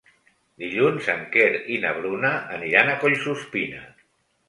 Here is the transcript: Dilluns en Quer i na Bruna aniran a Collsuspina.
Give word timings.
Dilluns 0.63 1.09
en 1.17 1.21
Quer 1.35 1.45
i 1.75 1.79
na 1.85 1.93
Bruna 2.01 2.35
aniran 2.59 2.93
a 2.93 2.99
Collsuspina. 3.07 3.89